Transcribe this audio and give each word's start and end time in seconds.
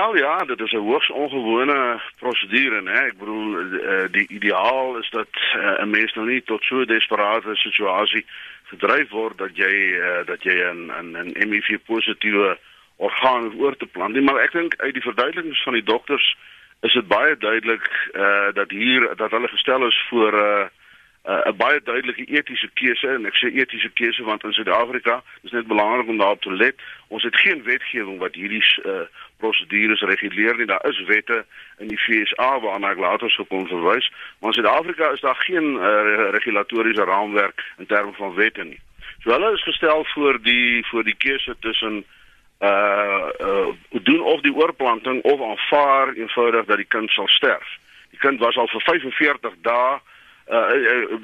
Wel 0.00 0.16
ja, 0.16 0.36
dit 0.36 0.60
is 0.60 0.72
'n 0.72 0.76
hoogs 0.76 1.10
ongewone 1.10 2.00
prosedure, 2.16 2.80
né? 2.80 2.98
Ek 3.10 3.18
bedoel 3.18 3.48
uh, 3.60 4.04
die 4.10 4.28
ideaal 4.28 4.98
is 4.98 5.10
dat 5.10 5.32
uh, 5.56 5.82
'n 5.82 5.90
mens 5.90 6.12
nou 6.14 6.26
nie 6.26 6.42
tot 6.42 6.62
so 6.62 6.80
'n 6.80 6.86
desperate 6.86 7.50
situasie 7.54 8.24
gedryf 8.70 9.08
word 9.08 9.38
dat 9.38 9.56
jy 9.56 9.74
uh, 10.06 10.24
dat 10.24 10.42
jy 10.42 10.56
'n 10.56 10.92
'n 11.00 11.16
'n 11.16 11.52
HIV 11.52 11.78
positiewe 11.84 12.58
orgaan 12.96 13.52
oor 13.60 13.76
te 13.76 13.86
plant 13.86 14.12
nie, 14.14 14.22
maar 14.22 14.40
ek 14.40 14.52
dink 14.52 14.74
uit 14.76 14.94
die 14.94 15.08
verduidelikings 15.08 15.62
van 15.62 15.72
die 15.72 15.88
dokters 15.92 16.36
is 16.80 16.92
dit 16.92 17.08
baie 17.08 17.36
duidelik 17.36 17.86
uh 18.14 18.52
dat 18.52 18.70
hier 18.70 19.16
dat 19.16 19.30
hulle 19.30 19.48
gestel 19.48 19.86
is 19.86 20.06
voor 20.08 20.32
'n 20.32 20.44
uh, 20.44 20.68
'n 21.44 21.48
uh, 21.48 21.56
baie 21.56 21.80
duidelike 21.84 22.24
etiese 22.24 22.70
keuse 22.74 23.08
en 23.08 23.26
ek 23.26 23.36
sê 23.36 23.52
etiese 23.52 23.90
keuse 23.92 24.22
want 24.22 24.44
in 24.44 24.52
Suid-Afrika 24.52 25.22
is 25.42 25.50
dit 25.50 25.66
belangrik 25.66 26.08
om 26.08 26.18
daarop 26.18 26.42
te 26.42 26.52
let. 26.52 26.76
Ons 27.08 27.22
het 27.22 27.36
geen 27.36 27.62
wetgewing 27.62 28.18
wat 28.18 28.34
hierdie 28.34 28.64
uh, 28.84 29.04
prosedures 29.40 30.04
reguleer 30.12 30.56
nie. 30.56 30.68
Daar 30.70 30.84
is 30.88 31.00
wette 31.08 31.42
in 31.82 31.88
die 31.88 31.98
FSA 31.98 32.52
waarna 32.64 32.92
ek 32.94 33.02
later 33.02 33.32
sou 33.34 33.46
kon 33.48 33.66
verwys, 33.70 34.10
maar 34.38 34.52
in 34.52 34.60
Suid-Afrika 34.60 35.10
is 35.16 35.24
daar 35.24 35.40
geen 35.46 35.74
uh, 35.74 36.30
regulatoriese 36.36 37.04
raamwerk 37.04 37.64
in 37.78 37.86
terme 37.86 38.12
van 38.20 38.34
wette 38.38 38.64
nie. 38.64 38.80
So 39.24 39.32
hulle 39.34 39.52
is 39.52 39.62
gestel 39.62 40.04
voor 40.14 40.38
die 40.42 40.86
voor 40.88 41.04
die 41.04 41.16
keuse 41.16 41.56
tussen 41.60 42.04
uh 42.60 43.28
uh 43.40 43.68
doen 43.90 44.20
of 44.20 44.40
die 44.40 44.54
oorplanting 44.54 45.22
of 45.22 45.40
aanvaar 45.40 46.12
eenvoudig 46.12 46.64
dat 46.64 46.76
die 46.76 46.88
kind 46.88 47.10
sal 47.10 47.28
sterf. 47.28 47.68
Die 48.10 48.18
kind 48.18 48.40
was 48.40 48.56
al 48.56 48.68
vir 48.68 48.80
45 48.80 49.54
dae 49.60 50.00
uh, 50.50 50.74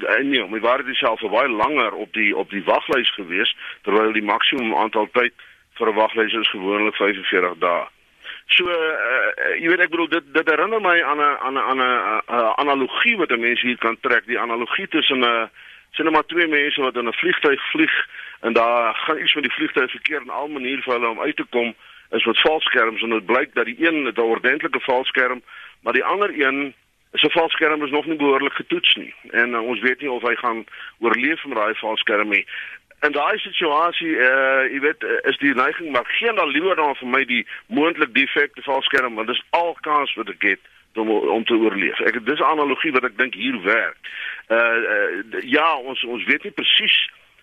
uh 0.09 0.23
nee, 0.23 0.47
my 0.49 0.59
waarde 0.59 0.93
self 0.93 1.19
vir 1.19 1.29
baie 1.29 1.49
langer 1.49 1.93
op 1.93 2.13
die 2.13 2.31
op 2.37 2.49
die 2.49 2.63
waglys 2.63 3.11
gewees 3.13 3.53
terwyl 3.81 4.13
die 4.13 4.25
maksimum 4.25 4.75
aantal 4.75 5.09
tyd 5.13 5.33
vir 5.77 5.89
'n 5.91 5.95
waglys 5.95 6.33
is 6.33 6.49
gewoonlik 6.49 6.95
45 6.95 7.57
dae. 7.59 7.85
So 8.55 8.63
uh, 8.63 9.55
jy 9.59 9.67
weet 9.67 9.83
ek 9.83 9.91
bedoel 9.91 10.07
dit 10.07 10.27
dit 10.33 10.49
herinner 10.49 10.81
my 10.81 10.95
aan 11.03 11.19
'n 11.19 11.37
aan 11.47 11.57
'n 11.57 11.59
aan 11.59 11.81
'n 11.81 12.53
analogie 12.63 13.17
wat 13.17 13.31
'n 13.31 13.39
mens 13.39 13.61
hier 13.61 13.77
kan 13.77 13.97
trek, 14.01 14.25
die 14.25 14.39
analogie 14.39 14.87
tussen 14.87 15.19
'n 15.19 15.49
sien 15.91 16.11
maar 16.11 16.25
twee 16.25 16.47
mense 16.47 16.81
wat 16.81 16.95
in 16.95 17.07
'n 17.07 17.13
vliegtuig 17.13 17.61
vlieg 17.71 17.95
en 18.41 18.53
daar 18.53 18.95
gaan 18.95 19.19
iets 19.19 19.33
met 19.33 19.43
die 19.43 19.53
vliegtuig 19.53 19.91
verkeerd 19.91 20.21
en 20.21 20.29
al 20.29 20.47
manier 20.47 20.81
vir 20.81 20.93
hulle 20.93 21.07
om 21.07 21.21
uit 21.21 21.35
te 21.35 21.45
kom 21.49 21.75
is 22.09 22.23
wat 22.23 22.41
valskerms 22.41 23.01
en 23.01 23.09
dit 23.09 23.25
blyk 23.25 23.53
dat 23.53 23.65
die 23.65 23.87
een 23.87 24.07
'n 24.07 24.19
ordentlike 24.19 24.79
valskerm, 24.79 25.41
maar 25.81 25.93
die 25.93 26.03
ander 26.03 26.29
een 26.39 26.73
so 27.13 27.29
valskerm 27.29 27.83
is 27.83 27.91
nog 27.91 28.05
nie 28.05 28.15
behoorlik 28.15 28.53
getoets 28.53 28.95
nie 28.95 29.13
en 29.31 29.49
uh, 29.49 29.61
ons 29.61 29.79
weet 29.79 30.01
nie 30.01 30.11
of 30.11 30.21
hy 30.21 30.35
gaan 30.35 30.65
oorleef 30.99 31.45
met 31.45 31.57
daai 31.57 31.73
valskerm 31.73 32.29
nie. 32.29 32.45
In 33.05 33.11
daai 33.11 33.37
situasie, 33.37 34.15
uh 34.17 34.63
jy 34.71 34.79
weet, 34.79 35.03
uh, 35.03 35.19
is 35.29 35.37
die 35.37 35.53
neiging 35.53 35.91
maar 35.91 36.05
geen 36.17 36.35
dan 36.35 36.49
liewer 36.49 36.75
dan 36.75 36.95
vir 36.95 37.07
my 37.07 37.25
die 37.25 37.43
moontlik 37.67 38.13
defekte 38.15 38.61
valskerm 38.65 39.15
want 39.15 39.27
dis 39.27 39.43
al 39.49 39.77
kans 39.81 40.13
wat 40.17 40.29
ek 40.33 40.41
het 40.41 40.73
om 40.97 41.11
om 41.11 41.45
te 41.45 41.53
oorleef. 41.53 41.99
Ek 41.99 42.25
dis 42.25 42.39
'n 42.39 42.51
analogie 42.53 42.91
wat 42.91 43.03
ek 43.03 43.17
dink 43.17 43.33
hier 43.33 43.61
werk. 43.61 43.97
Uh, 44.49 44.57
uh 44.57 45.41
ja, 45.45 45.75
ons 45.77 46.03
ons 46.03 46.25
weet 46.25 46.43
nie 46.43 46.51
presies 46.51 46.97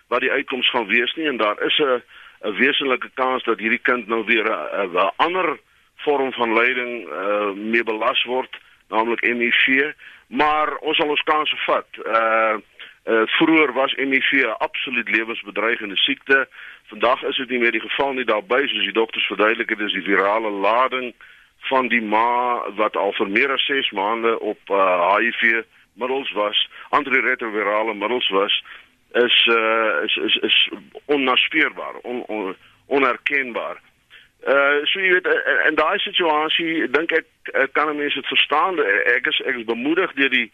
wat 0.07 0.21
die 0.21 0.31
uitkoms 0.31 0.69
gaan 0.69 0.87
wees 0.87 1.13
nie 1.15 1.27
en 1.27 1.37
daar 1.37 1.61
is 1.63 1.79
'n 1.79 2.01
'n 2.43 2.55
wesenlike 2.59 3.09
kans 3.13 3.43
dat 3.43 3.59
hierdie 3.59 3.81
kind 3.81 4.07
nou 4.07 4.25
weer 4.25 4.45
'n 4.51 5.11
ander 5.15 5.57
vorm 5.95 6.33
van 6.33 6.53
lyding 6.53 7.07
uh 7.07 7.51
mee 7.55 7.83
belas 7.83 8.23
word 8.23 8.51
naamlik 8.89 9.23
HIV, 9.23 9.93
maar 10.27 10.75
ons 10.77 10.97
sal 10.97 11.09
ons 11.09 11.23
kanse 11.23 11.57
vat. 11.65 11.87
Uh 12.05 12.55
uh 13.05 13.21
vroeër 13.37 13.73
was 13.73 13.93
HIV 13.93 14.31
'n 14.31 14.57
absoluut 14.57 15.09
lewensbedreigende 15.09 15.95
siekte. 15.95 16.47
Vandag 16.87 17.23
is 17.23 17.37
dit 17.37 17.49
nie 17.49 17.59
meer 17.59 17.71
die 17.71 17.87
geval 17.87 18.13
nie 18.13 18.25
daarby 18.25 18.67
soos 18.67 18.83
die 18.83 18.99
dokters 19.01 19.25
verduidelik 19.25 19.69
het, 19.69 19.77
dis 19.79 19.93
die 19.93 20.09
virale 20.09 20.49
lading 20.49 21.13
van 21.69 21.87
die 21.87 22.01
ma 22.01 22.61
wat 22.75 22.95
al 22.95 23.13
vir 23.13 23.29
meer 23.29 23.51
as 23.51 23.65
6 23.65 23.91
maande 23.91 24.39
op 24.39 24.59
uh 24.69 25.15
HIV 25.15 25.63
middels 25.93 26.31
was, 26.31 26.69
antiretrovirale 26.89 27.93
middels 27.93 28.29
was 28.29 28.63
is 29.11 29.47
uh 29.51 30.03
is 30.03 30.15
is 30.15 30.35
is 30.35 30.69
onnaspeurbaar, 31.05 31.95
on, 32.01 32.23
on, 32.27 32.55
onherkenbaar. 32.85 33.77
Uh 34.47 34.81
so 34.83 34.99
jy 34.99 35.11
weet 35.13 35.27
in 35.67 35.75
daai 35.75 35.99
situasie 35.99 36.89
dink 36.91 37.11
ek 37.11 37.27
kan 37.71 37.95
mense 37.95 38.19
dit 38.19 38.27
verstaan. 38.27 38.79
Ek 39.15 39.27
is 39.27 39.41
ek 39.45 39.55
is 39.55 39.69
bemoedig 39.69 40.13
deur 40.13 40.29
die 40.29 40.51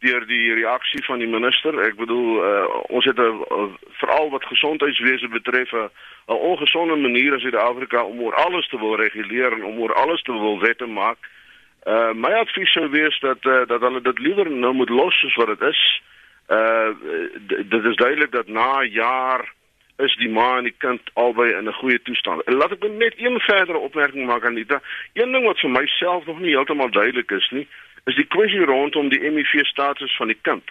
deur 0.00 0.26
die 0.26 0.54
reaksie 0.54 1.04
van 1.04 1.18
die 1.18 1.28
minister. 1.28 1.76
Ek 1.84 1.96
bedoel 1.96 2.44
uh, 2.44 2.64
ons 2.88 3.04
het 3.04 3.18
'n 3.18 3.76
veral 4.00 4.30
wat 4.30 4.44
gesondheidswese 4.52 5.28
betref 5.28 5.72
'n 5.72 5.90
ongesonde 6.26 6.96
manier 6.96 7.32
in 7.32 7.40
Suid-Afrika 7.40 8.02
om 8.02 8.20
oor 8.20 8.34
alles 8.34 8.68
te 8.68 8.78
wil 8.78 8.96
reguleer 8.96 9.52
en 9.52 9.64
om 9.64 9.78
oor 9.78 9.94
alles 9.94 10.22
te 10.22 10.32
wil 10.32 10.60
wette 10.60 10.86
maak. 10.86 11.18
Uh 11.86 12.12
my 12.12 12.32
advies 12.32 12.72
sou 12.72 12.88
wees 12.88 13.18
dat 13.20 13.44
uh, 13.44 13.66
dat 13.66 13.80
hulle 13.80 14.00
dit 14.00 14.18
liewer 14.18 14.50
nou 14.50 14.72
moet 14.74 14.88
los 14.88 15.14
soos 15.20 15.34
wat 15.34 15.46
dit 15.46 15.68
is. 15.68 16.02
Uh 16.48 16.90
dit 17.48 17.84
is 17.84 17.96
duidelik 17.96 18.32
dat 18.32 18.48
na 18.48 18.82
jaar 18.82 19.48
is 19.96 20.16
die 20.16 20.28
ma 20.28 20.56
en 20.58 20.68
die 20.68 20.76
kind 20.78 21.00
albei 21.12 21.50
in 21.52 21.68
'n 21.68 21.80
goeie 21.80 22.02
toestand. 22.02 22.42
En 22.42 22.54
laat 22.54 22.72
ek 22.72 22.88
net 22.88 23.14
een 23.16 23.40
verdere 23.40 23.78
opmerking 23.78 24.26
maak 24.26 24.44
aan 24.44 24.54
dit. 24.54 24.72
Een 25.12 25.32
ding 25.32 25.44
wat 25.44 25.60
vir 25.60 25.70
myself 25.70 26.26
nog 26.26 26.38
nie 26.40 26.54
heeltemal 26.54 26.90
duidelik 26.90 27.30
is 27.30 27.50
nie, 27.50 27.66
is 28.04 28.16
die 28.16 28.26
kwessie 28.26 28.64
rondom 28.64 29.08
die 29.08 29.20
HIV 29.20 29.64
status 29.68 30.16
van 30.16 30.32
die 30.32 30.38
kind. 30.42 30.64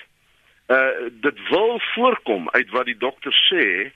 Uh 0.67 1.09
dit 1.22 1.47
wil 1.50 1.79
voorkom 1.94 2.50
uit 2.50 2.69
wat 2.69 2.85
die 2.85 2.97
dokter 2.97 3.34
sê, 3.50 3.91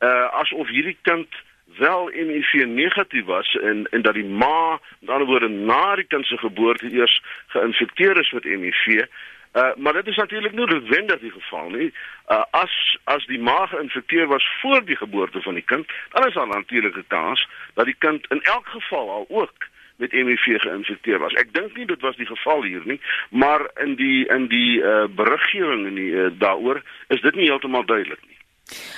uh 0.00 0.26
asof 0.40 0.68
hierdie 0.68 0.98
kind 1.02 1.42
wel 1.78 2.08
HIV 2.08 2.64
negatief 2.66 3.24
was 3.24 3.54
en 3.54 3.86
en 3.90 4.02
dat 4.02 4.14
die 4.14 4.24
ma, 4.24 4.80
met 5.00 5.10
ander 5.10 5.26
woorde, 5.26 5.48
na 5.48 5.94
die 5.94 6.06
kind 6.08 6.26
se 6.26 6.36
geboorte 6.38 6.90
eers 6.92 7.22
geïnfekteer 7.46 8.20
is 8.20 8.30
met 8.30 8.44
HIV. 8.44 9.06
Uh, 9.54 9.74
maar 9.76 9.92
dit 9.92 10.06
is 10.06 10.16
natuurlik 10.16 10.52
nie 10.52 10.66
noodwendig 10.66 11.20
die 11.20 11.30
geval 11.30 11.68
nie. 11.70 11.92
Uh, 12.28 12.42
as 12.50 12.98
as 13.04 13.26
die 13.26 13.38
maag 13.38 13.70
geïnfekteer 13.70 14.26
was 14.26 14.46
voor 14.60 14.84
die 14.84 14.96
geboorte 14.96 15.42
van 15.42 15.54
die 15.54 15.62
kind, 15.62 15.86
dan 16.10 16.26
is 16.26 16.34
daar 16.34 16.46
natuurlik 16.46 16.96
'n 16.96 17.04
kans 17.08 17.48
dat 17.74 17.84
die 17.84 17.96
kind 17.98 18.26
in 18.30 18.42
elk 18.42 18.66
geval 18.66 19.10
al 19.10 19.26
ook 19.28 19.54
met 20.02 20.12
HIV 20.12 20.60
geïnfekteer 20.66 21.18
was. 21.22 21.34
Ek 21.38 21.52
dink 21.54 21.76
nie 21.76 21.86
dit 21.86 22.00
was 22.02 22.16
die 22.16 22.26
geval 22.26 22.64
hier 22.66 22.82
nie, 22.84 23.00
maar 23.30 23.66
in 23.82 23.94
die 24.00 24.26
in 24.26 24.48
die 24.50 24.80
uh, 24.82 25.04
beriggewing 25.06 25.86
en 25.86 25.98
die 25.98 26.12
uh, 26.12 26.30
daaroor 26.38 26.82
is 27.08 27.20
dit 27.20 27.34
nie 27.34 27.50
heeltemal 27.50 27.86
duidelik 27.86 28.22
nie. 28.26 28.38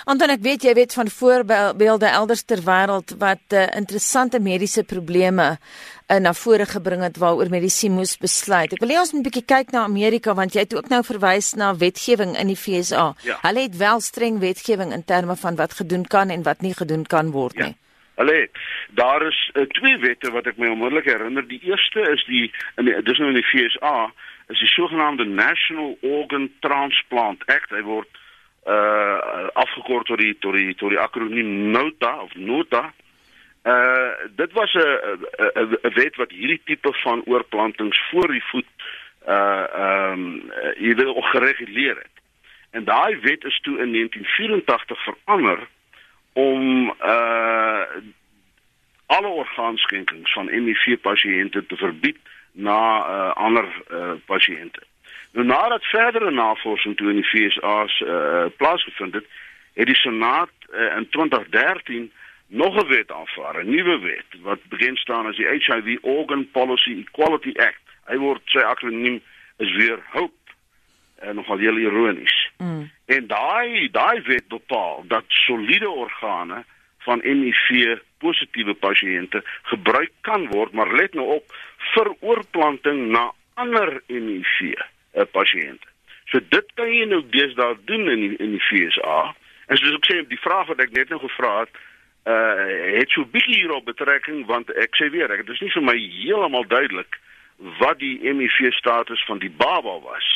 Anton 0.07 0.31
ek 0.31 0.43
weet 0.45 0.63
jy 0.63 0.73
weet 0.79 0.95
van 0.95 1.09
voorbeelde 1.11 2.07
elders 2.07 2.45
ter 2.47 2.63
wêreld 2.63 3.17
wat 3.19 3.55
uh, 3.55 3.67
interessante 3.79 4.39
mediese 4.41 4.85
probleme 4.87 5.49
uh, 5.57 6.19
na 6.23 6.33
vore 6.39 6.69
gebring 6.71 7.03
het 7.03 7.19
waaroor 7.19 7.51
medisy 7.51 7.91
moes 7.91 8.15
besluit. 8.23 8.77
Ek 8.77 8.85
wil 8.85 8.95
hê 8.95 9.01
ons 9.03 9.13
moet 9.13 9.25
'n 9.25 9.27
bietjie 9.27 9.47
kyk 9.55 9.75
na 9.75 9.83
Amerika 9.85 10.35
want 10.39 10.55
jy 10.55 10.63
het 10.65 10.77
ook 10.77 10.89
nou 10.89 11.03
verwys 11.03 11.55
na 11.59 11.75
wetgewing 11.75 12.37
in 12.39 12.55
die 12.55 12.59
FSA. 12.59 13.15
Ja. 13.27 13.41
Hulle 13.43 13.67
het 13.67 13.77
wel 13.77 14.01
streng 14.01 14.39
wetgewing 14.39 14.95
in 14.95 15.05
terme 15.05 15.37
van 15.37 15.57
wat 15.57 15.75
gedoen 15.75 16.07
kan 16.07 16.31
en 16.31 16.43
wat 16.43 16.63
nie 16.63 16.75
gedoen 16.75 17.05
kan 17.05 17.31
word 17.35 17.59
ja. 17.59 17.67
nie. 17.67 17.77
Hulle 18.17 18.49
daar 18.97 19.23
is 19.27 19.51
uh, 19.55 19.67
twee 19.77 19.99
wette 19.99 20.31
wat 20.33 20.47
ek 20.47 20.57
my 20.57 20.71
onmiddellik 20.73 21.09
herinner. 21.11 21.45
Die 21.49 21.61
eerste 21.69 22.01
is 22.13 22.25
die 22.25 22.47
in 22.81 22.89
die 22.89 22.97
dis 23.05 23.19
nou 23.21 23.29
in 23.33 23.41
die 23.41 23.49
FSA 23.51 24.13
is 24.53 24.63
die 24.63 24.71
sogenaamde 24.73 25.25
National 25.25 25.99
Organ 26.01 26.51
Transplant 26.65 27.45
Act. 27.47 27.75
Hy 27.75 27.83
word 27.85 28.23
uh 28.67 29.47
afgekort 29.55 30.09
tot 30.11 30.19
die 30.19 30.35
tot 30.43 30.57
die 30.59 30.75
tot 30.75 30.91
die 30.91 30.99
akroniem 30.99 31.71
NOTA 31.75 32.15
of 32.25 32.35
NOTA. 32.35 32.83
Uh 33.63 34.11
dit 34.41 34.53
was 34.53 34.75
'n 34.75 35.21
'n 35.85 35.95
wet 35.95 36.17
wat 36.17 36.33
hierdie 36.33 36.61
tipe 36.65 36.93
van 37.05 37.23
oorplantings 37.27 38.01
voor 38.11 38.33
die 38.33 38.45
voet 38.51 38.73
uh 39.29 39.67
ehm 39.75 40.13
um, 40.13 40.97
weet 40.97 41.25
gereguleer 41.31 41.97
het. 41.97 42.17
En 42.71 42.85
daai 42.85 43.19
wet 43.21 43.45
is 43.45 43.61
toe 43.63 43.79
in 43.79 43.93
1984 43.93 45.05
verander 45.05 45.59
om 46.33 46.95
alle 49.17 49.33
orgaanskenkings 49.43 50.33
van 50.33 50.49
HIV 50.49 50.99
pasiënte 51.01 51.67
te 51.67 51.77
verbied 51.77 52.19
na 52.53 52.81
uh, 52.99 53.33
ander 53.47 53.67
uh, 53.91 54.13
pasiënte. 54.25 54.83
Nou 55.37 55.47
nadat 55.47 55.85
verdere 55.85 56.31
navorsing 56.31 56.97
toe 56.97 57.11
in 57.13 57.21
die 57.21 57.29
FSA 57.29 57.77
uh, 57.85 58.45
plaasgevind 58.57 59.15
het, 59.15 59.27
het 59.75 59.91
die 59.91 59.99
Senaat 60.01 60.53
uh, 60.73 60.97
in 60.97 61.09
2013 61.09 62.13
nog 62.47 62.75
'n 62.77 62.89
wet 62.89 63.13
aanvaar, 63.13 63.65
'n 63.65 63.71
nuwe 63.71 63.99
wet 63.99 64.41
wat 64.43 64.61
begin 64.69 64.97
staan 64.97 65.27
as 65.27 65.37
die 65.37 65.49
HIV 65.49 65.99
Organ 66.01 66.51
Policy 66.51 67.05
Equality 67.05 67.53
Act. 67.57 67.85
Hy 68.07 68.17
word 68.17 68.43
sy 68.45 68.59
akroniem 68.59 69.21
is 69.57 69.73
weer 69.73 69.99
HOPE. 70.13 70.35
En 71.17 71.35
nogal 71.35 71.59
heel 71.59 71.77
ironies. 71.77 72.51
Mm. 72.57 72.91
En 73.05 73.27
daai 73.27 73.91
daai 73.91 74.21
wet 74.23 74.49
bepaal 74.49 75.05
dat 75.09 75.25
soliede 75.29 75.89
organe 75.91 76.65
van 76.99 77.21
HIV 77.23 77.99
positiewe 78.23 78.75
pasiënte 78.81 79.43
gebruik 79.73 80.13
kan 80.29 80.47
word, 80.53 80.73
maar 80.73 80.93
let 80.95 81.15
nou 81.15 81.27
op 81.39 81.57
vir 81.95 82.13
oorplanting 82.21 83.09
na 83.15 83.29
ander 83.55 84.01
HIV 84.09 84.73
uh, 84.73 85.27
pasiënte. 85.33 85.89
So 86.31 86.43
dit 86.51 86.73
kan 86.79 86.91
jy 86.91 87.05
nou 87.09 87.23
deesdae 87.31 87.77
doen 87.89 88.09
in 88.11 88.23
die, 88.25 88.33
in 88.43 88.57
die 88.57 88.65
FSA. 88.69 89.19
En 89.67 89.79
soos 89.79 89.99
ek 89.99 90.09
sê, 90.09 90.23
die 90.31 90.41
vraag 90.43 90.73
wat 90.73 90.83
ek 90.83 90.95
net 90.97 91.13
nou 91.13 91.21
gevra 91.23 91.61
het, 91.65 91.85
uh 92.27 92.65
het 92.99 93.13
so 93.15 93.23
bietjie 93.31 93.61
hierop 93.61 93.85
betrekking 93.87 94.47
want 94.51 94.71
ek 94.83 94.97
sê 94.99 95.07
weer 95.15 95.31
ek 95.31 95.45
dit 95.47 95.55
is 95.55 95.61
nie 95.63 95.75
vir 95.77 95.85
my 95.87 95.95
heeltemal 95.95 96.65
duidelik 96.67 97.19
wat 97.79 98.01
die 98.01 98.17
HIV 98.25 98.73
status 98.75 99.23
van 99.29 99.39
die 99.39 99.53
baba 99.63 99.95
was 100.03 100.27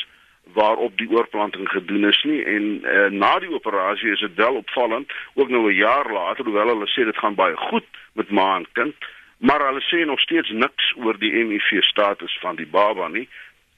waarop 0.53 0.97
die 0.99 1.11
oorplanting 1.11 1.69
gedoen 1.69 2.05
is 2.09 2.23
nie. 2.23 2.45
En 2.45 2.65
uh, 2.83 3.07
na 3.11 3.39
die 3.39 3.53
operasie 3.55 4.13
is 4.13 4.21
dit 4.21 4.35
wel 4.35 4.55
opvallend 4.55 5.13
ook 5.35 5.49
nou 5.49 5.71
'n 5.71 5.75
jaar 5.75 6.13
later 6.13 6.45
hoewel 6.45 6.69
hulle 6.69 6.89
sê 6.89 7.05
dit 7.05 7.19
gaan 7.19 7.35
baie 7.35 7.57
goed 7.57 7.87
met 8.13 8.31
ma 8.31 8.57
en 8.57 8.67
kind 8.73 8.95
maar 9.41 9.61
hulle 9.67 9.81
sê 9.81 10.07
nog 10.07 10.21
steeds 10.21 10.51
niks 10.51 10.95
oor 10.97 11.19
die 11.19 11.33
HIV 11.33 11.83
status 11.83 12.39
van 12.41 12.57
die 12.57 12.67
baba 12.67 13.09
nie. 13.09 13.29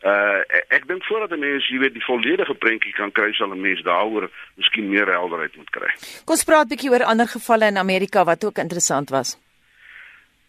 Uh, 0.02 0.42
ek 0.74 0.88
dink 0.90 1.04
voordat 1.06 1.30
'n 1.30 1.38
mens 1.38 1.68
jy 1.68 1.78
weet 1.78 1.94
die 1.94 2.04
volledige 2.04 2.54
prentjie 2.54 2.92
kan 2.92 3.12
kry 3.12 3.32
sal 3.32 3.54
'n 3.54 3.60
mens 3.60 3.82
daaroor 3.82 4.30
miskien 4.54 4.88
meer 4.88 5.06
helderheid 5.06 5.56
moet 5.56 5.70
kry. 5.70 5.90
Kom 6.24 6.34
ons 6.34 6.44
praat 6.44 6.66
'n 6.66 6.68
bietjie 6.68 6.90
oor 6.90 7.04
ander 7.04 7.28
gevalle 7.28 7.66
in 7.66 7.78
Amerika 7.78 8.24
wat 8.24 8.44
ook 8.44 8.58
interessant 8.58 9.10
was 9.10 9.38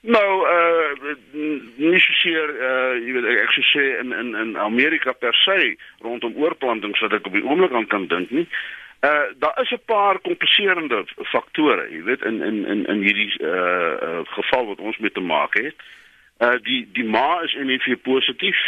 Nou 0.03 0.47
uh 0.47 1.15
nie 1.79 1.99
seker 1.99 2.49
uh 2.51 2.95
jy 2.99 3.13
weet 3.15 3.27
ek 3.39 3.53
sou 3.55 3.63
sê 3.69 3.83
in 4.01 4.11
in 4.11 4.33
in 4.35 4.57
Amerika 4.59 5.13
per 5.15 5.31
se 5.45 5.77
rondom 6.03 6.35
oorplantings 6.35 6.99
wat 7.05 7.15
ek 7.15 7.29
op 7.29 7.37
die 7.37 7.43
oomblik 7.47 7.71
aan 7.71 7.87
kan 7.87 8.07
dink 8.11 8.33
nie. 8.35 8.43
Uh 8.99 9.31
daar 9.39 9.61
is 9.63 9.71
'n 9.71 9.79
paar 9.85 10.19
kompliserende 10.19 11.05
faktore, 11.31 11.87
jy 11.91 12.03
weet 12.03 12.21
in 12.21 12.41
in 12.41 12.65
in 12.65 12.85
in 12.85 12.99
hierdie 12.99 13.31
uh, 13.39 13.47
uh 14.07 14.19
geval 14.35 14.65
wat 14.65 14.79
ons 14.79 14.97
mee 14.97 15.11
te 15.11 15.23
maak 15.23 15.55
het. 15.55 15.75
Uh 16.39 16.59
die 16.67 16.83
die 16.91 17.07
ma 17.07 17.39
is 17.41 17.55
HIV 17.55 18.01
positief. 18.01 18.59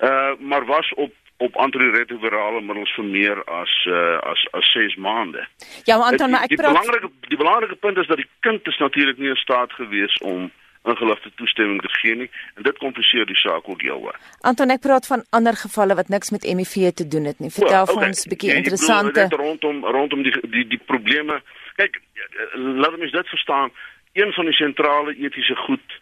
Uh 0.00 0.32
maar 0.38 0.64
was 0.64 0.92
op 0.94 1.12
op 1.36 1.56
antiretrovirale 1.56 2.60
middels 2.60 2.92
vir 2.94 3.04
meer 3.04 3.44
as 3.44 3.84
uh 3.88 4.16
as 4.32 4.46
as 4.50 4.72
6 4.72 4.96
maande. 4.96 5.44
Ja, 5.84 5.96
maar 5.98 6.06
Anton, 6.06 6.34
ek 6.34 6.48
die, 6.48 6.56
die 6.56 6.64
belangrike 6.64 7.10
die 7.28 7.40
belangrike 7.44 7.76
punt 7.76 7.98
is 7.98 8.06
dat 8.06 8.16
die 8.16 8.30
kind 8.40 8.66
is 8.66 8.78
natuurlik 8.78 9.18
nie 9.18 9.28
in 9.28 9.36
staat 9.44 9.72
gewees 9.72 10.16
om 10.16 10.50
ingeligte 10.88 11.30
toestemming 11.36 11.80
te 11.82 11.88
gee 12.00 12.14
nie 12.16 12.30
en 12.54 12.62
dit 12.62 12.78
kompliseer 12.78 13.26
die 13.26 13.36
saak 13.36 13.68
ook 13.68 13.82
heelwat. 13.84 14.16
Anton 14.40 14.72
ek 14.72 14.80
praat 14.80 15.06
van 15.06 15.24
ander 15.36 15.56
gevalle 15.56 15.96
wat 15.98 16.08
niks 16.08 16.30
met 16.30 16.46
HIV 16.48 16.92
te 16.96 17.08
doen 17.08 17.28
het 17.28 17.38
nie. 17.38 17.50
Vertel 17.50 17.72
well, 17.72 17.82
okay. 17.82 17.96
vir 17.96 18.06
ons 18.08 18.24
'n 18.24 18.32
bietjie 18.32 18.50
ja, 18.50 18.56
interessante 18.56 19.28
rondom 19.30 19.84
rondom 19.84 20.22
die 20.22 20.34
die 20.56 20.66
die 20.76 20.82
probleme. 20.92 21.42
Kyk, 21.76 22.00
laat 22.54 22.98
ons 22.98 23.12
dit 23.12 23.28
verstaan. 23.28 23.72
Een 24.12 24.32
van 24.32 24.44
die 24.44 24.54
sentrale 24.54 25.14
etiese 25.16 25.56
goed 25.66 26.00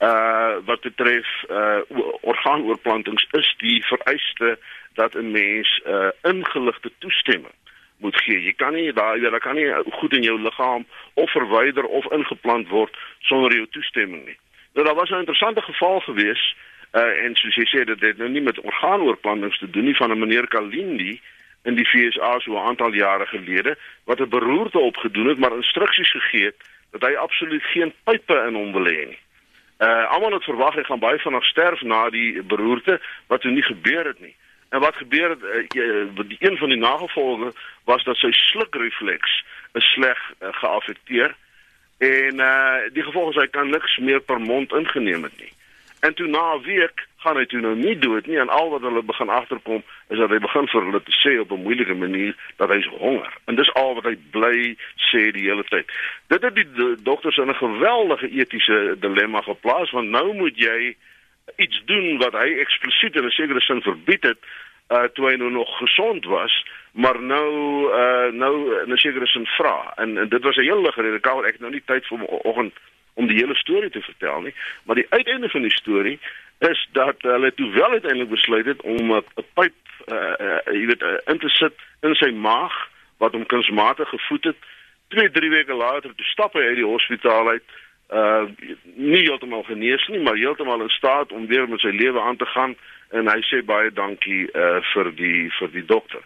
uh 0.00 0.56
wat 0.64 0.80
betref 0.80 1.28
uh 1.48 1.80
orgaanoorplantings 2.20 3.26
is 3.32 3.54
die 3.58 3.84
vereiste 3.84 4.58
dat 4.94 5.14
'n 5.14 5.30
mens 5.30 5.80
uh 5.86 6.12
ingeligte 6.22 6.92
toestemming 6.98 7.52
moet 8.00 8.16
gee. 8.24 8.42
Jy 8.42 8.52
kan 8.56 8.74
nie 8.74 8.92
daai 8.92 9.20
jy 9.20 9.38
kan 9.38 9.54
nie 9.54 9.68
goed 9.98 10.12
in 10.16 10.22
jou 10.22 10.38
liggaam 10.40 10.86
of 11.14 11.30
verwyder 11.30 11.84
of 11.84 12.08
ingeplant 12.12 12.68
word 12.68 12.96
sonder 13.20 13.54
jou 13.54 13.66
toestemming 13.70 14.24
nie. 14.24 14.38
Nou 14.74 14.86
daar 14.86 14.94
was 14.94 15.10
'n 15.10 15.22
interessante 15.24 15.62
geval 15.62 16.00
gewees 16.00 16.56
uh 16.92 17.24
en 17.24 17.34
soos 17.34 17.54
jy 17.54 17.66
sê 17.70 17.84
dit 17.84 18.00
het 18.00 18.18
nou 18.18 18.28
nie 18.28 18.40
met 18.40 18.60
orgaanoorplantings 18.60 19.58
te 19.58 19.70
doen 19.70 19.84
nie 19.84 19.96
van 19.96 20.10
'n 20.10 20.18
meneer 20.18 20.48
Kalindi 20.48 21.20
in 21.64 21.74
die 21.74 21.86
FSA 21.86 22.40
so 22.40 22.52
'n 22.52 22.66
aantal 22.68 22.92
jare 22.92 23.26
gelede 23.26 23.76
wat 24.04 24.20
'n 24.20 24.28
beroerte 24.28 24.78
opgedoen 24.78 25.28
het 25.28 25.38
maar 25.38 25.56
instruksies 25.56 26.10
gegee 26.10 26.44
het 26.44 26.56
dat 26.90 27.02
hy 27.02 27.14
absoluut 27.14 27.62
geen 27.62 27.92
pype 28.04 28.44
in 28.48 28.54
hom 28.54 28.72
wil 28.72 28.86
hê 28.86 29.06
nie. 29.06 29.18
Uh 29.78 30.04
almal 30.10 30.32
het 30.32 30.44
verwag 30.44 30.74
hy 30.74 30.82
gaan 30.82 30.98
baie 30.98 31.18
vinnig 31.18 31.44
sterf 31.44 31.82
na 31.82 32.10
die 32.10 32.42
beroerte 32.42 33.00
wat 33.26 33.40
toe 33.40 33.50
nie 33.50 33.62
gebeur 33.62 34.06
het 34.06 34.20
nie. 34.20 34.34
En 34.70 34.80
wat 34.80 34.96
gebeur 34.96 35.30
het 35.30 35.42
uh, 35.74 36.26
die 36.28 36.38
een 36.40 36.56
van 36.56 36.68
die 36.68 36.78
nagevolge 36.78 37.52
was 37.84 38.04
dat 38.04 38.16
sy 38.16 38.30
slukrefleks 38.30 39.44
is 39.72 39.92
sleg 39.92 40.18
uh, 40.40 40.48
geaffekteer 40.62 41.34
en 41.98 42.40
uh 42.40 42.76
die 42.92 43.02
gevolg 43.02 43.34
is 43.34 43.40
hy 43.42 43.48
kan 43.52 43.68
niks 43.70 43.98
meer 43.98 44.20
per 44.20 44.40
mond 44.40 44.72
ingeneem 44.72 45.22
het 45.22 45.36
nie. 45.36 45.52
En 46.00 46.14
toe 46.14 46.26
na 46.26 46.54
'n 46.54 46.62
week 46.62 47.06
gaan 47.16 47.36
hy 47.36 47.44
toe 47.46 47.60
nou 47.60 47.74
nie 47.76 47.98
dood 47.98 48.26
nie 48.26 48.38
en 48.38 48.48
al 48.48 48.70
wat 48.70 48.80
hulle 48.80 49.02
begin 49.02 49.28
agterkom 49.28 49.82
is 50.08 50.18
dat 50.18 50.30
hy 50.30 50.38
begin 50.38 50.68
vir 50.68 50.84
hulle 50.84 51.02
te 51.02 51.12
sê 51.12 51.40
op 51.40 51.50
'n 51.52 51.62
moeilike 51.62 51.94
manier 51.94 52.34
dat 52.56 52.68
hy 52.68 52.80
honger. 52.98 53.32
En 53.44 53.54
dis 53.54 53.74
al 53.74 53.94
wat 53.94 54.04
hy 54.04 54.16
bly 54.30 54.76
sê 55.10 55.30
die 55.32 55.48
hele 55.48 55.64
tyd. 55.64 55.92
Dit 56.26 56.42
het 56.42 56.54
die 56.54 56.96
dokters 57.02 57.36
in 57.36 57.50
'n 57.50 57.62
geweldige 57.64 58.30
etiese 58.30 58.96
dilemma 59.00 59.40
geplaas 59.40 59.90
want 59.90 60.08
nou 60.08 60.34
moet 60.34 60.56
jy 60.56 60.96
iets 61.56 61.82
doen 61.84 62.18
wat 62.18 62.32
hy 62.32 62.58
eksplisiet 62.58 63.16
in 63.16 63.24
'n 63.24 63.30
sekere 63.30 63.60
sin 63.60 63.82
verbied 63.82 64.22
het 64.22 64.38
uh 64.90 65.06
toe 65.14 65.30
hy 65.30 65.36
nou 65.36 65.50
nog 65.50 65.78
gesond 65.78 66.24
was 66.24 66.66
maar 66.92 67.22
nou 67.22 67.50
uh 67.92 68.32
nou 68.32 68.54
in 68.82 68.92
'n 68.92 68.96
sekere 68.96 69.26
sin 69.26 69.46
vra 69.46 69.92
en, 69.96 70.18
en 70.18 70.28
dit 70.28 70.42
was 70.42 70.56
'n 70.56 70.68
hele 70.70 70.92
rede 70.94 71.46
ek 71.46 71.52
het 71.52 71.60
nou 71.60 71.72
nie 71.72 71.82
tyd 71.86 72.06
vir 72.06 72.24
oggend 72.26 72.74
om 73.14 73.26
die 73.26 73.36
hele 73.36 73.54
storie 73.54 73.90
te 73.90 74.00
vertel 74.00 74.40
nie 74.40 74.54
maar 74.84 74.96
die 74.96 75.10
uiteinde 75.10 75.48
van 75.48 75.62
die 75.62 75.76
storie 75.76 76.18
is 76.58 76.88
dat 76.92 77.16
hulle 77.22 77.54
toe 77.54 77.70
wel 77.70 77.90
uiteindelik 77.90 78.28
besluit 78.28 78.66
het 78.66 78.80
om 78.82 79.12
'n 79.12 79.24
pyp 79.54 79.74
uh, 80.08 80.34
uh 80.46 80.58
jy 80.74 80.86
weet 80.86 81.02
uh, 81.02 81.18
in 81.26 81.38
te 81.38 81.48
sit 81.48 81.74
in 82.00 82.14
sy 82.14 82.30
maag 82.30 82.88
wat 83.20 83.32
hom 83.32 83.46
kunsmatig 83.46 84.08
gevoed 84.08 84.44
het. 84.44 84.56
2 85.08 85.30
3 85.30 85.50
weke 85.50 85.74
later 85.74 86.14
toe 86.14 86.24
stap 86.24 86.52
hy 86.52 86.64
uit 86.70 86.80
die 86.80 86.86
hospitaal 86.86 87.48
uit 87.48 87.64
uh 88.12 88.46
nie 88.94 89.22
heeltemal 89.22 89.62
genees 89.62 90.06
nie, 90.08 90.20
maar 90.20 90.36
heeltemal 90.36 90.82
in 90.82 90.88
staat 90.88 91.32
om 91.32 91.46
weer 91.46 91.68
met 91.68 91.80
sy 91.80 91.92
lewe 91.94 92.20
aan 92.20 92.36
te 92.36 92.46
gaan 92.46 92.74
en 93.10 93.28
hy 93.30 93.40
sê 93.46 93.62
baie 93.66 93.90
dankie 93.94 94.48
uh 94.54 94.80
vir 94.92 95.12
die 95.14 95.50
vir 95.58 95.70
die 95.74 95.84
dokter. 95.86 96.22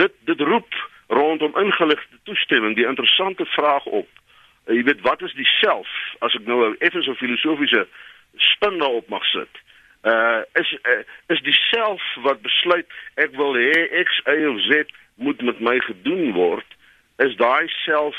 Dit 0.00 0.14
dit 0.24 0.40
roep 0.40 0.72
rondom 1.08 1.56
ingeligte 1.56 2.20
toestemming 2.24 2.76
die 2.76 2.86
interessante 2.86 3.44
vraag 3.44 3.84
op. 3.84 4.08
Uh, 4.66 4.74
jy 4.76 4.82
weet 4.88 5.00
wat 5.00 5.22
is 5.22 5.34
die 5.36 5.48
self 5.58 5.88
as 6.24 6.36
ek 6.36 6.48
nou 6.48 6.74
effens 6.78 7.04
so 7.04 7.12
'n 7.12 7.20
filosofiese 7.20 7.86
spin 8.36 8.78
daarop 8.78 9.08
mag 9.08 9.24
sit. 9.32 9.52
Uh 10.04 10.42
is 10.54 10.72
uh, 10.84 11.02
is 11.28 11.40
die 11.42 11.56
self 11.70 12.02
wat 12.22 12.42
besluit 12.42 12.86
ek 13.16 13.36
wil 13.36 13.56
hê 13.56 13.88
X 14.04 14.20
Y 14.26 14.44
of 14.46 14.60
Z 14.64 14.92
moet 15.14 15.40
met 15.42 15.60
my 15.60 15.78
gedoen 15.80 16.32
word, 16.32 16.66
is 17.18 17.36
daai 17.36 17.68
self 17.84 18.16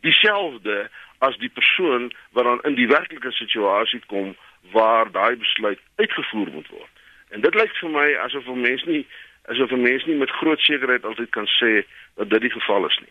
dieselfde 0.00 0.88
as 1.18 1.36
die 1.38 1.50
persoon 1.50 2.12
wat 2.32 2.44
dan 2.44 2.60
in 2.62 2.74
die 2.74 2.88
werklike 2.88 3.32
situasie 3.32 4.00
kom 4.06 4.36
waar 4.72 5.10
daai 5.12 5.36
besluit 5.36 5.78
uitgevoer 5.96 6.50
moet 6.52 6.68
word. 6.68 6.90
En 7.30 7.40
dit 7.40 7.54
lyk 7.54 7.74
vir 7.80 7.90
my 7.90 8.08
asof 8.24 8.46
'n 8.46 8.60
mens 8.60 8.84
nie 8.84 9.06
asof 9.48 9.70
'n 9.70 9.82
mens 9.82 10.04
nie 10.04 10.16
met 10.16 10.30
groot 10.30 10.60
sekerheid 10.60 11.04
altyd 11.04 11.30
kan 11.30 11.46
sê 11.46 11.84
dat 12.16 12.30
dit 12.30 12.40
die 12.40 12.50
geval 12.50 12.86
is 12.86 12.98
nie. 12.98 13.06